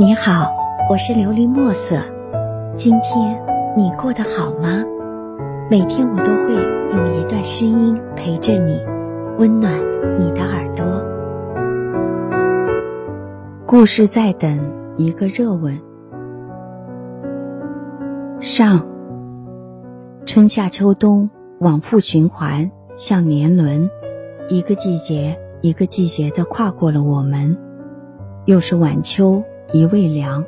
[0.00, 0.50] 你好，
[0.88, 2.02] 我是琉璃墨色。
[2.74, 3.38] 今天
[3.76, 4.82] 你过得好吗？
[5.70, 6.54] 每天我都会
[6.96, 8.80] 用一段声音陪着你，
[9.36, 9.78] 温暖
[10.18, 10.86] 你的耳朵。
[13.66, 15.78] 故事在等一个热吻。
[18.40, 18.82] 上，
[20.24, 23.90] 春夏秋冬往复循环，像年轮，
[24.48, 27.54] 一个季节一个季节的跨过了我们。
[28.46, 29.44] 又是晚秋。
[29.72, 30.44] 一味凉，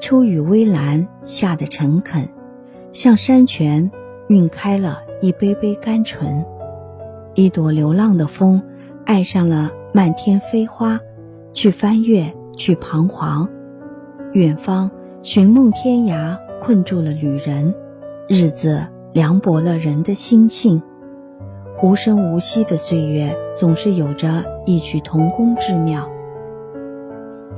[0.00, 2.28] 秋雨微澜，下的诚恳，
[2.90, 3.88] 像山泉
[4.30, 6.44] 晕开了一杯杯甘醇。
[7.34, 8.60] 一朵流浪的风，
[9.06, 10.98] 爱上了漫天飞花，
[11.52, 13.48] 去翻越，去彷徨。
[14.32, 14.90] 远方
[15.22, 17.72] 寻梦天涯，困住了旅人。
[18.28, 20.82] 日子凉薄了人的心性。
[21.80, 26.10] 无声无息的岁月，总是有着异曲同工之妙。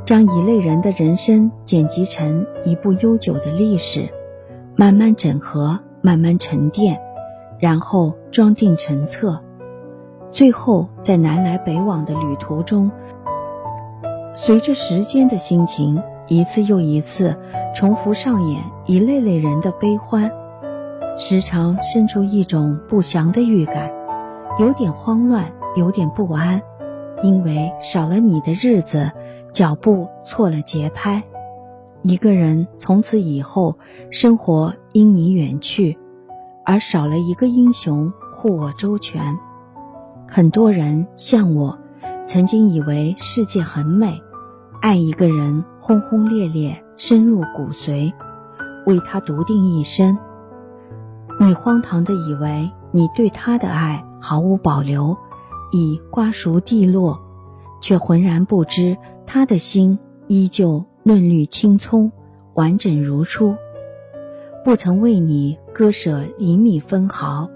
[0.05, 4.09] 将一类人的人生剪辑成一部悠久的历史，
[4.75, 7.01] 慢慢整合，慢慢沉淀，
[7.61, 9.41] 然后装订成册，
[10.33, 12.91] 最后在南来北往的旅途中，
[14.35, 17.37] 随着时间的心情，一次又一次
[17.75, 20.29] 重复上演一类类人的悲欢，
[21.17, 23.93] 时常生出一种不祥的预感，
[24.59, 25.45] 有点慌乱，
[25.77, 26.61] 有点不安，
[27.23, 29.09] 因为少了你的日子。
[29.53, 31.23] 脚步错了节拍，
[32.03, 33.77] 一个人从此以后
[34.11, 35.99] 生活因你远去，
[36.65, 39.37] 而少了一个英雄护我周全。
[40.29, 41.77] 很多人像我，
[42.27, 44.23] 曾经以为世界很美，
[44.81, 48.13] 爱一个人轰轰烈烈，深入骨髓，
[48.87, 50.17] 为他笃定一生。
[51.41, 55.17] 你荒唐的以为你对他的爱毫无保留，
[55.73, 57.21] 已瓜熟蒂落。
[57.83, 58.95] 却浑然不知，
[59.33, 62.11] 他的心依旧嫩绿青葱，
[62.55, 63.55] 完整如初，
[64.65, 67.49] 不曾为你割舍厘米分毫。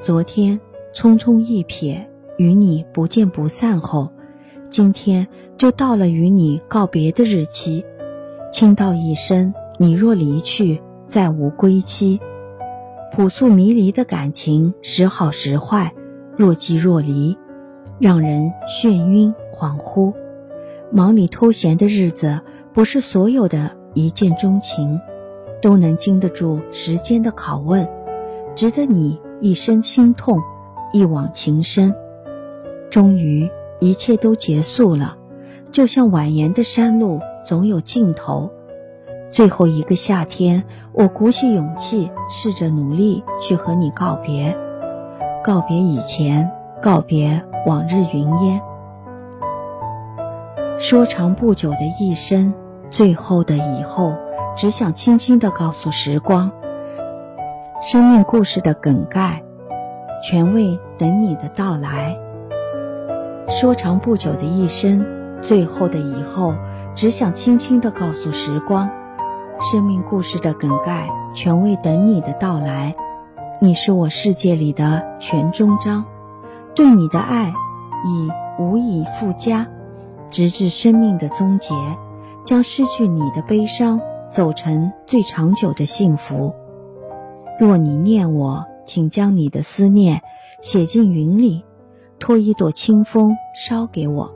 [0.00, 0.60] 昨天
[0.94, 2.06] 匆匆一瞥，
[2.38, 4.08] 与你不见不散后，
[4.68, 7.84] 今天就到了与你告别的日期。
[8.52, 12.20] 倾道一生，你若离去，再无归期。
[13.10, 15.92] 朴素迷离的感情，时好时坏，
[16.36, 17.36] 若即若离。
[17.98, 20.14] 让人眩晕恍惚，
[20.94, 22.40] 忙里偷闲的日子，
[22.72, 25.00] 不是所有的一见钟情，
[25.60, 27.88] 都能经得住时间的拷问，
[28.54, 30.40] 值得你一生心痛，
[30.92, 31.92] 一往情深。
[32.90, 33.50] 终于，
[33.80, 35.16] 一切都结束了，
[35.72, 38.48] 就像蜿蜒的山路，总有尽头。
[39.32, 40.62] 最后一个夏天，
[40.92, 44.56] 我鼓起勇气，试着努力去和你告别，
[45.42, 46.48] 告别以前，
[46.80, 47.44] 告别。
[47.66, 48.60] 往日云烟，
[50.76, 52.52] 说长不久的一生，
[52.90, 54.14] 最后的以后，
[54.56, 56.50] 只想轻轻地告诉时光，
[57.80, 59.42] 生命故事的梗概，
[60.22, 62.18] 全为等你的到来。
[63.48, 65.06] 说长不久的一生，
[65.40, 66.54] 最后的以后，
[66.94, 68.90] 只想轻轻地告诉时光，
[69.72, 72.94] 生命故事的梗概，全为等你的到来。
[73.60, 76.04] 你是我世界里的全终章。
[76.74, 77.54] 对你的爱
[78.04, 79.68] 已无以复加，
[80.34, 81.72] 直至生命的终结，
[82.44, 86.52] 将失去你的悲伤走成最长久的幸福。
[87.60, 90.20] 若你念我，请将你的思念
[90.60, 91.64] 写进云里，
[92.18, 94.28] 托一朵清风捎给我；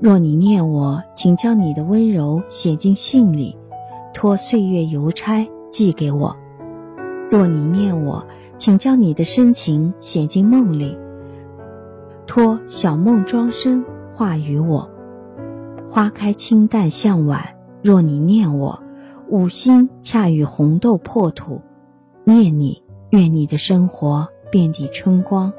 [0.00, 3.54] 若你念我，请将你的温柔写进信里，
[4.14, 6.34] 托岁月邮差寄给我；
[7.30, 8.24] 若你念我，
[8.56, 10.96] 请将你的深情写进梦里。
[12.26, 14.88] 托小梦庄生话与我，
[15.90, 17.56] 花开清淡向晚。
[17.82, 18.80] 若你念我，
[19.28, 21.62] 五星恰与红豆破土。
[22.22, 25.52] 念你，愿你的生活遍地春光。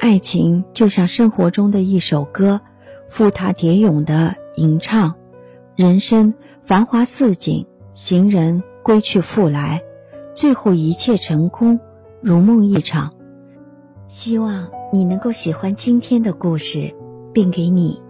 [0.00, 2.62] 爱情就像生活中的一首歌，
[3.10, 5.14] 赴沓蝶咏的吟唱。
[5.76, 6.32] 人生
[6.62, 9.82] 繁华似锦，行人归去复来，
[10.34, 11.78] 最后一切成空，
[12.22, 13.12] 如梦一场。
[14.08, 14.70] 希望。
[14.92, 16.94] 你能够喜欢今天的故事，
[17.32, 18.00] 并给你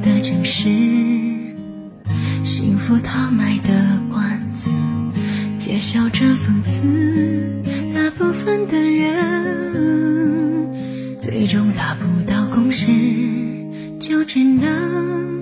[0.00, 0.68] 的城市，
[2.44, 4.70] 幸福他卖的关子，
[5.58, 6.82] 揭晓着讽刺。
[7.94, 9.16] 大部分的人，
[11.18, 12.86] 最终达不到共识，
[13.98, 15.39] 就只能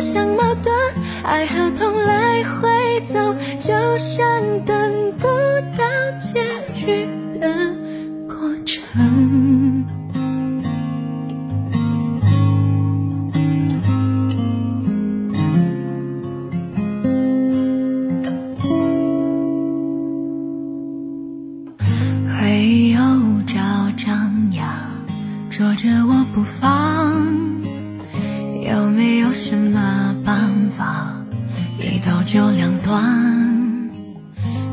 [0.00, 0.72] 自相矛盾，
[1.24, 4.24] 爱和痛来回走，就像
[4.64, 5.26] 等不
[5.76, 5.84] 到
[6.20, 6.40] 结
[6.72, 7.08] 局
[7.40, 7.74] 的
[8.28, 9.84] 过程。
[22.38, 23.00] 会有
[23.48, 24.78] 朝张牙
[25.50, 27.57] 捉着我不放，
[28.68, 31.24] 有没有什么办法
[31.78, 33.90] 一刀就两断？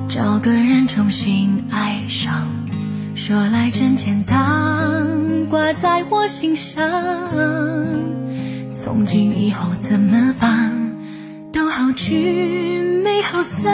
[0.10, 2.46] 找个人重新爱上，
[3.16, 6.76] 说来真简单，挂在我心上。
[8.76, 10.74] 从今以后怎么办？
[11.54, 13.74] 都好聚没好散。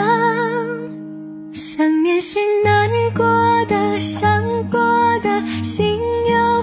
[1.52, 3.24] 想念是难过
[3.68, 4.80] 的，伤过
[5.20, 5.98] 的心
[6.30, 6.62] 又，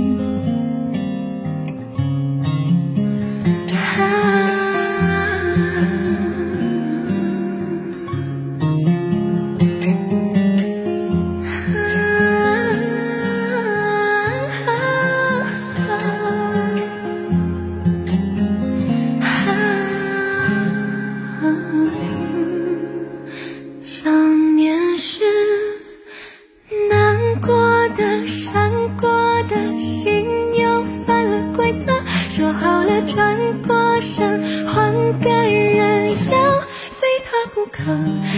[28.25, 29.09] 伤过
[29.49, 30.25] 的心
[30.55, 31.91] 又犯了规则，
[32.29, 33.37] 说好了转
[33.67, 37.83] 过身换个人，要非他不可。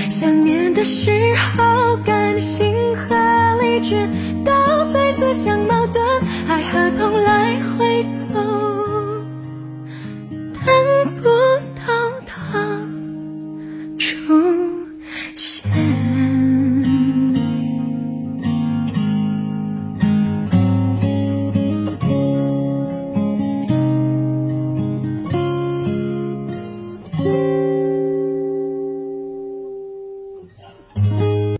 [0.10, 3.15] 想念的时候，感性和
[3.62, 4.07] 理智
[4.45, 4.51] 都
[4.92, 6.01] 在自相矛盾，
[6.48, 8.72] 爱和痛来回走